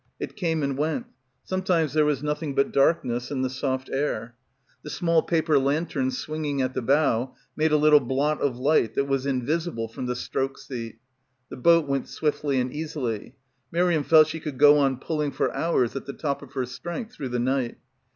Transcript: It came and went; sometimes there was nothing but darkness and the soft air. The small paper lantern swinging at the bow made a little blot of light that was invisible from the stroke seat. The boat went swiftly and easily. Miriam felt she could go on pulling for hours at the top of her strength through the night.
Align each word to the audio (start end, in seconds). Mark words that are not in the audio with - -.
It 0.19 0.35
came 0.35 0.63
and 0.63 0.79
went; 0.79 1.05
sometimes 1.43 1.93
there 1.93 2.05
was 2.07 2.23
nothing 2.23 2.55
but 2.55 2.71
darkness 2.73 3.29
and 3.29 3.45
the 3.45 3.51
soft 3.51 3.87
air. 3.91 4.33
The 4.81 4.89
small 4.89 5.21
paper 5.21 5.59
lantern 5.59 6.09
swinging 6.09 6.59
at 6.59 6.73
the 6.73 6.81
bow 6.81 7.35
made 7.55 7.71
a 7.71 7.77
little 7.77 7.99
blot 7.99 8.41
of 8.41 8.57
light 8.57 8.95
that 8.95 9.05
was 9.07 9.27
invisible 9.27 9.87
from 9.87 10.07
the 10.07 10.15
stroke 10.15 10.57
seat. 10.57 10.97
The 11.49 11.57
boat 11.57 11.87
went 11.87 12.07
swiftly 12.07 12.59
and 12.59 12.73
easily. 12.73 13.35
Miriam 13.71 14.03
felt 14.03 14.25
she 14.25 14.39
could 14.39 14.57
go 14.57 14.79
on 14.79 14.97
pulling 14.97 15.29
for 15.33 15.53
hours 15.55 15.95
at 15.95 16.07
the 16.07 16.13
top 16.13 16.41
of 16.41 16.53
her 16.53 16.65
strength 16.65 17.13
through 17.13 17.29
the 17.29 17.37
night. 17.39 17.77